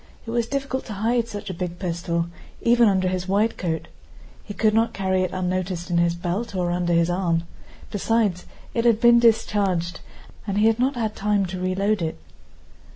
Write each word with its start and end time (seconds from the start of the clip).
It 0.25 0.31
was 0.31 0.47
difficult 0.47 0.85
to 0.85 0.93
hide 0.93 1.27
such 1.27 1.51
a 1.51 1.53
big 1.53 1.77
pistol 1.77 2.25
even 2.63 2.89
under 2.89 3.07
his 3.07 3.27
wide 3.27 3.55
coat. 3.55 3.87
He 4.43 4.55
could 4.55 4.73
not 4.73 4.93
carry 4.95 5.21
it 5.21 5.31
unnoticed 5.31 5.91
in 5.91 5.99
his 5.99 6.15
belt 6.15 6.55
or 6.55 6.71
under 6.71 6.91
his 6.93 7.11
arm. 7.11 7.43
Besides, 7.91 8.47
it 8.73 8.83
had 8.83 8.99
been 8.99 9.19
discharged, 9.19 9.99
and 10.47 10.57
he 10.57 10.65
had 10.65 10.79
not 10.79 10.95
had 10.95 11.15
time 11.15 11.45
to 11.45 11.61
reload 11.61 12.01
it. 12.01 12.17